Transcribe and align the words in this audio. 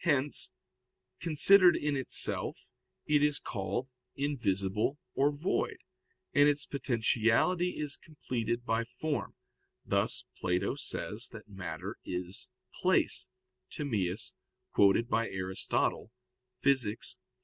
Hence, 0.00 0.50
considered 1.20 1.76
in 1.76 1.96
itself, 1.96 2.72
it 3.06 3.22
is 3.22 3.38
called 3.38 3.86
"invisible" 4.16 4.98
or 5.14 5.30
"void," 5.30 5.76
and 6.32 6.48
its 6.48 6.66
potentiality 6.66 7.76
is 7.78 7.96
completed 7.96 8.64
by 8.66 8.82
form; 8.82 9.36
thus 9.84 10.24
Plato 10.36 10.74
says 10.74 11.28
that 11.28 11.46
matter 11.48 11.96
is 12.04 12.48
"place" 12.74 13.28
[*Timaeus, 13.70 14.34
quoted 14.72 15.08
by 15.08 15.28
Aristotle, 15.28 16.10
Phys. 16.60 17.16